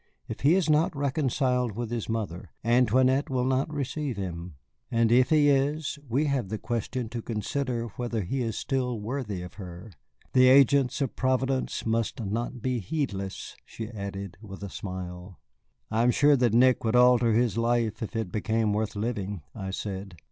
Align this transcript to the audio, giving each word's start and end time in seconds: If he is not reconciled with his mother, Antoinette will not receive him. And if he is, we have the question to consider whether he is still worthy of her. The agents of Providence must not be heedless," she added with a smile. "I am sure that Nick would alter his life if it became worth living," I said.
If 0.27 0.39
he 0.39 0.55
is 0.55 0.67
not 0.67 0.95
reconciled 0.95 1.73
with 1.73 1.91
his 1.91 2.09
mother, 2.09 2.49
Antoinette 2.63 3.29
will 3.29 3.45
not 3.45 3.71
receive 3.71 4.17
him. 4.17 4.55
And 4.89 5.11
if 5.11 5.29
he 5.29 5.49
is, 5.49 5.99
we 6.09 6.25
have 6.25 6.49
the 6.49 6.57
question 6.57 7.07
to 7.09 7.21
consider 7.21 7.89
whether 7.97 8.23
he 8.23 8.41
is 8.41 8.57
still 8.57 8.99
worthy 8.99 9.43
of 9.43 9.53
her. 9.61 9.91
The 10.33 10.47
agents 10.47 11.01
of 11.01 11.15
Providence 11.15 11.85
must 11.85 12.19
not 12.19 12.63
be 12.63 12.79
heedless," 12.79 13.55
she 13.63 13.91
added 13.91 14.37
with 14.41 14.63
a 14.63 14.71
smile. 14.71 15.37
"I 15.91 16.01
am 16.01 16.09
sure 16.09 16.35
that 16.35 16.51
Nick 16.55 16.83
would 16.83 16.95
alter 16.95 17.33
his 17.33 17.55
life 17.55 18.01
if 18.01 18.15
it 18.15 18.31
became 18.31 18.73
worth 18.73 18.95
living," 18.95 19.43
I 19.53 19.69
said. 19.69 20.17